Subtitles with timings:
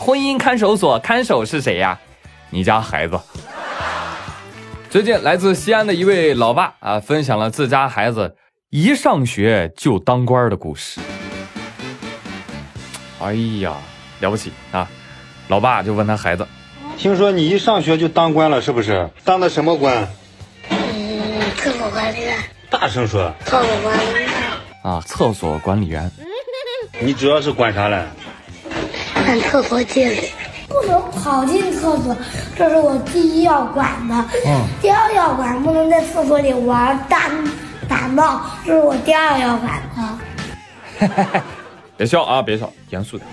[0.00, 2.00] 婚姻看守所看守是谁呀？
[2.48, 3.20] 你家孩子。
[4.88, 8.34] 最近来自西安的一位老爸啊，分享了自家孩子
[8.70, 11.02] 一上学就当官的故事。
[13.20, 13.74] 哎呀，
[14.20, 14.88] 了不起啊！
[15.48, 16.48] 老爸就问他孩子
[16.96, 19.06] ：“听说你一上学就当官了，是不是？
[19.22, 20.08] 当的什么官？
[20.70, 22.38] 嗯，厕所管理员。
[22.70, 23.30] 大声说。
[23.44, 24.30] 厕所管理员。
[24.82, 26.10] 啊，厕所管理员。
[27.02, 28.02] 你主要是管啥嘞？
[29.30, 30.20] 管厕所纪律。
[30.66, 32.16] 不能跑进厕所，
[32.56, 34.14] 这是我第一要管的。
[34.46, 34.64] 嗯。
[34.80, 37.28] 第二要管，不能在厕所里玩打
[37.88, 41.42] 打闹，这是我第二要管的。
[41.96, 43.28] 别笑啊，别笑，严肃点，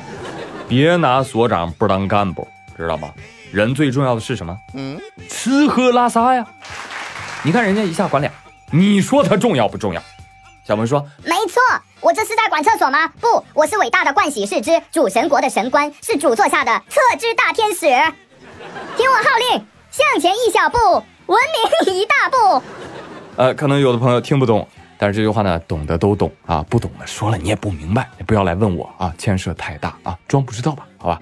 [0.68, 3.10] 别拿所长不当干部，知道吗？
[3.52, 4.56] 人最重要的是什么？
[4.74, 6.46] 嗯，吃喝拉撒呀。
[7.44, 8.32] 你看人家一下管俩，
[8.72, 10.02] 你说他重要不重要？
[10.66, 11.62] 小文说：“没错，
[12.08, 13.06] 我这是在管厕所吗？
[13.20, 17.80] 不，我是伟大的盥洗室之主神国的神官，是主座下的厕之大天使。
[18.96, 20.78] 听我号令，向前一小步，
[21.26, 21.38] 文
[21.84, 22.64] 明一大步。”
[23.36, 24.66] 呃，可能有的朋友听不懂，
[24.98, 30.88] 但是这句话呢，懂的都懂啊，不懂的说了你也不明白，你不要来问我啊，牵涉太大啊，装不知道吧？
[31.00, 31.20] 好吧。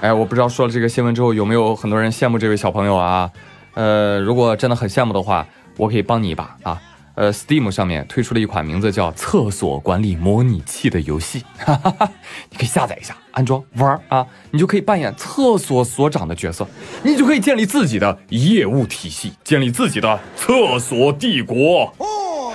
[0.00, 3.30] 哎，我不知道说了这个新闻之后，有没有很多人羡慕这位小朋友啊？
[3.74, 6.80] 呃，如果真的很羡慕的话，我可以帮你一把啊。
[7.18, 12.08] 呃，Steam 上面推出了一款名字叫《厕所管理模拟器》的游戏，哈哈哈，
[12.48, 16.64] 你可以下载一下，安装玩啊，你就可以扮演厕所所长的角色，
[17.02, 21.92] 你就可以建立自己的业务体系，建立自己的厕所帝国。
[21.98, 22.52] 哦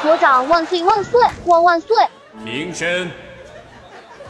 [0.00, 1.88] 所长万岁万岁万万岁！
[2.42, 3.10] 名声，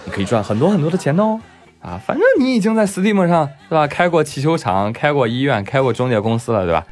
[0.04, 1.38] 你可以赚很多很多的钱哦。
[1.78, 3.86] 啊，反正你已经在 Steam 上对吧？
[3.86, 6.84] 开过汽修厂，开过医院，开过中介公司了，对吧？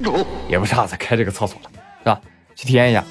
[0.48, 2.20] 也不差再开这个厕所了，是吧？
[2.56, 3.04] 去体验一下。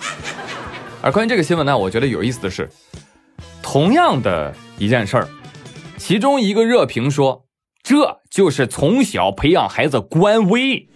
[1.01, 2.67] 而关于这个新闻呢，我觉得有意思的是，
[3.61, 5.27] 同样的一件事儿，
[5.97, 7.45] 其中一个热评说
[7.83, 10.89] 这就是从小培养孩子官威，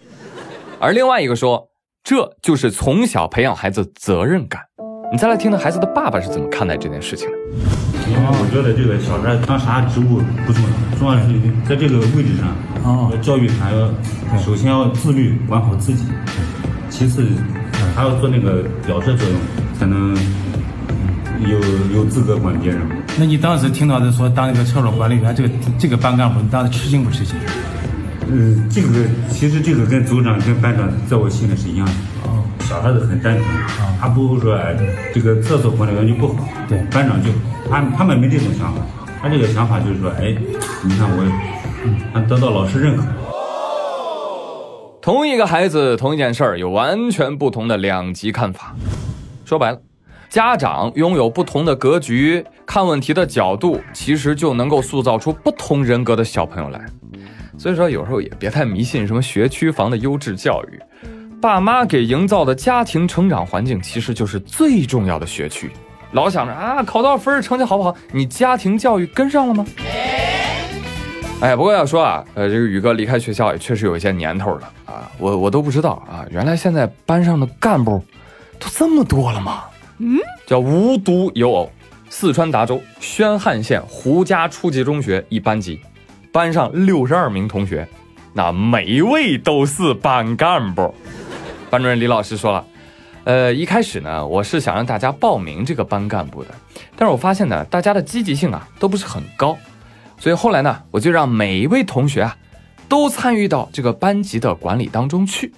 [0.79, 1.69] 而另外一个说
[2.03, 4.63] 这就是从小培养孩子责任感。
[5.11, 7.37] 你再来听听孩子的爸爸是怎么看待这件事情的。
[8.09, 12.47] 因为我觉得这个小孩当啥职务不重要，重要是在这个位置上，
[12.83, 16.03] 啊，教育他要首先要自律，管好自己，
[16.89, 17.27] 其次。
[17.95, 19.39] 还要做那个表率作用，
[19.77, 20.15] 才能
[21.47, 21.59] 有
[21.95, 22.81] 有资格管别人。
[23.17, 27.35] 那你当时听到的说当那个厕所管理员，这个这个班干部，你当时吃惊不吃惊？
[28.31, 28.87] 嗯，这个
[29.29, 31.93] 其实这个跟组长跟班长在我心里是一样的。
[32.23, 33.45] 哦，小孩子很单纯，
[33.99, 34.75] 他不会说哎，
[35.13, 36.47] 这个厕所管理员就不好。
[36.67, 37.29] 对，班长就
[37.69, 38.81] 他他们没这种想法，
[39.21, 40.35] 他这个想法就是说，哎，
[40.83, 41.23] 你看我，
[42.13, 43.03] 他得到老师认可。
[45.09, 48.75] 同一个孩子，同一件事儿，有完全不同的两极看法。
[49.43, 49.81] 说白了，
[50.29, 56.85] 家长拥有不同的格局，看问题的角度，其实就能够塑造出不同人格的小朋友来。
[57.57, 60.79] 所以说，有时候也别太迷信什么学区房的优质教育，
[61.41, 65.71] 爸妈给营造的家庭成长环境，其实就是最重要的学区。
[66.11, 69.65] 老想着啊，考多少分，成绩好不好，你家庭教育跟上了吗？
[71.41, 78.03] 哎，不过要说啊，呃，这个宇哥离开学校也确实有一些年头了啊，我我都不知道啊，原来现在班上的干部
[78.59, 79.63] 都这么多了吗？
[79.99, 81.71] 嗯，叫无独有偶，
[82.09, 85.79] 四川达州宣汉县胡家初级中学一班级，
[86.33, 87.87] 班上六十二名同学，
[88.33, 90.93] 那每一位都是班干部。
[91.69, 92.65] 班主任李老师说了，
[93.23, 96.49] 呃，一开始呢，我是想让大家报名这个班干部的，
[96.97, 99.57] 但是我发现呢，大家的积极性啊都不是很高。
[100.19, 102.35] 所以后来呢，我就让每一位同学啊，
[102.87, 105.53] 都参与到这个班级的管理当中去，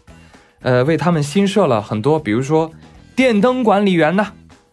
[0.61, 2.71] 呃，为他们新设了很多，比如说
[3.15, 4.27] 电灯管理员呢，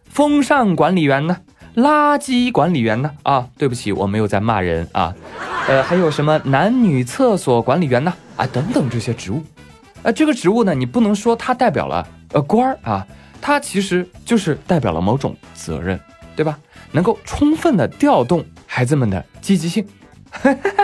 [0.04, 1.38] 风扇管理员呢，
[1.74, 5.14] 垃圾管理员呢，啊，对不起，我没有在骂人啊，
[5.66, 9.42] 呃，还有什么男女厕所管理员呢，啊，等等这些职务，
[10.02, 13.06] 呃，这个职务呢，你不能说它代表了呃官儿啊，
[13.40, 15.98] 它其实就是代表了某种责任，
[16.38, 16.56] 对吧？
[16.92, 18.44] 能够充分的调动。
[18.64, 19.84] 孩子们的积极性，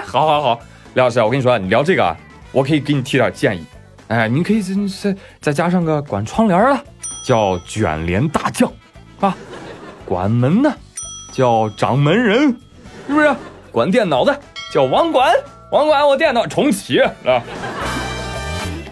[0.04, 0.60] 好 好好，
[0.94, 2.16] 李老师，我跟你说，你聊这个啊，
[2.50, 3.64] 我可以给你提点建议。
[4.08, 6.84] 哎，你可以再再加上个管窗帘的，
[7.24, 8.68] 叫卷帘大将，
[9.20, 9.36] 啊，
[10.04, 10.74] 管门呢
[11.32, 12.48] 叫掌门人，
[13.06, 13.32] 是不是？
[13.70, 14.40] 管电脑的
[14.72, 15.32] 叫网管，
[15.70, 17.40] 网管我电脑重启啊。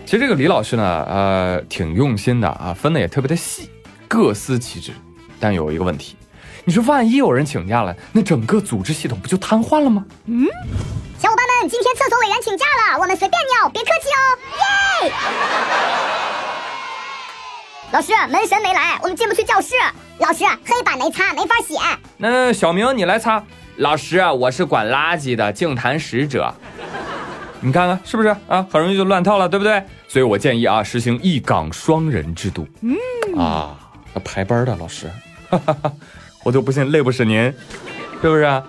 [0.06, 3.68] 其实这个李老师呢，呃，挺用心的啊，分的也特别的细，
[4.06, 4.92] 各司其职，
[5.40, 6.14] 但有一个问题。
[6.64, 10.04] 你说万一有人请假了，那整个组织系统不就瘫痪了吗？
[10.26, 10.46] 嗯，
[11.18, 14.22] 小伙伴们，今天厕所委员请假了，我们随便尿，别客气哦。
[15.02, 15.12] 耶！
[17.90, 19.74] 老师，门神没来，我们进不去教室。
[20.18, 21.74] 老师，黑板没擦，没法写。
[22.16, 23.42] 那小明你来擦，
[23.76, 26.54] 老师，我是管垃圾的净坛使者。
[27.60, 28.64] 你看看是不是啊？
[28.72, 29.82] 很容易就乱套了，对不对？
[30.06, 32.66] 所以我建议啊，实行一岗双人制度。
[32.82, 32.96] 嗯
[33.36, 33.76] 啊，
[34.24, 35.10] 排班的老师，
[36.42, 37.42] 我就不信累不死您，
[38.20, 38.62] 是不是？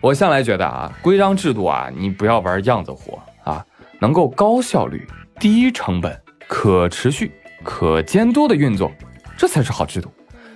[0.00, 3.64] 我向来觉得啊，规章制度啊，你不要玩样子活啊，
[4.00, 5.06] 能够高效率、
[5.38, 7.32] 低成本、可持续、
[7.62, 8.90] 可监督的运作，
[9.36, 10.12] 这才是好制度。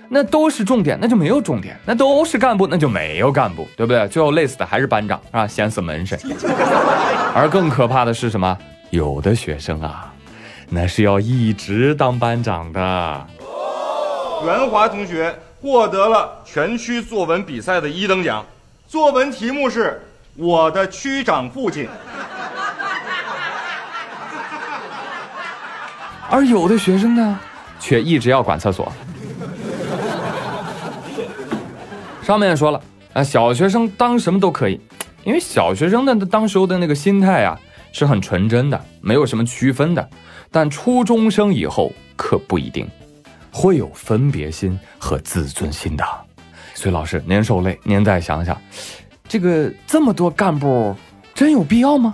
[0.09, 4.07] 那都是重点，那就没有重点；那都是干部，那就没有干部，对不对？
[4.07, 6.17] 最后累死的还是班长啊，闲死门神。
[7.33, 8.57] 而更可怕的是什么？
[8.89, 10.13] 有的学生啊，
[10.69, 13.27] 那是要一直当班长的。
[14.45, 18.45] 袁华同学获得了全区作文比赛的一等奖，
[18.87, 19.99] 作文题目是
[20.43, 21.85] 《我的区长父亲》。
[26.29, 27.39] 而有的学生呢，
[27.79, 28.91] 却一直要管厕所。
[32.21, 32.79] 上面说了
[33.13, 34.79] 啊，小学生当什么都可以，
[35.23, 37.57] 因为小学生的当时候的那个心态啊
[37.91, 40.09] 是很纯真的，没有什么区分的。
[40.51, 42.87] 但初中生以后可不一定，
[43.57, 46.05] 会有分别心和自尊心的。
[46.75, 48.55] 所以老师您受累，您再想想，
[49.27, 50.95] 这个这么多干部，
[51.33, 52.13] 真有必要吗？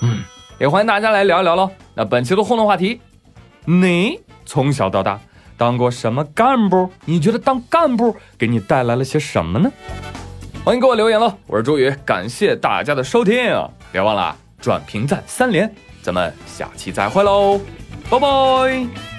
[0.00, 0.24] 嗯，
[0.58, 1.70] 也欢迎大家来聊一聊喽。
[1.94, 2.98] 那本期的互动话题，
[3.66, 5.20] 你从小到大。
[5.56, 6.90] 当过什么干部？
[7.04, 9.70] 你觉得当干部给你带来了些什么呢？
[10.64, 11.32] 欢迎给我留言喽！
[11.46, 13.34] 我是朱宇，感谢大家的收听，
[13.92, 15.70] 别忘了转评赞三连，
[16.02, 17.60] 咱们下期再会喽，
[18.10, 19.13] 拜拜。